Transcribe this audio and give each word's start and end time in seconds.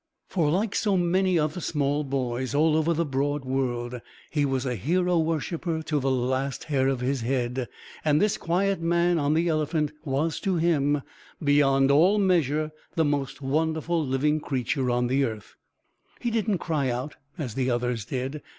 For 0.27 0.49
like 0.49 0.75
many 0.87 1.37
other 1.37 1.61
small 1.61 2.03
boys, 2.03 2.55
all 2.55 2.75
over 2.75 2.91
the 2.91 3.05
broad 3.05 3.45
world, 3.45 4.01
he 4.31 4.47
was 4.47 4.65
a 4.65 4.73
hero 4.73 5.19
worshipper 5.19 5.83
to 5.83 5.99
the 5.99 6.09
last 6.09 6.63
hair 6.63 6.87
of 6.87 7.01
his 7.01 7.21
head; 7.21 7.67
and 8.03 8.19
this 8.19 8.35
quiet 8.35 8.81
man 8.81 9.19
on 9.19 9.35
the 9.35 9.47
elephant 9.47 9.91
was 10.03 10.39
to 10.39 10.55
him 10.55 11.03
beyond 11.43 11.91
all 11.91 12.17
measure 12.17 12.71
the 12.95 13.05
most 13.05 13.43
wonderful 13.43 14.03
living 14.03 14.39
creature 14.39 14.89
on 14.89 15.05
the 15.05 15.23
earth. 15.23 15.53
He 16.19 16.31
didn't 16.31 16.57
cry 16.57 16.89
out, 16.89 17.17
as 17.37 17.53
the 17.53 17.69
others 17.69 18.03
did. 18.03 18.41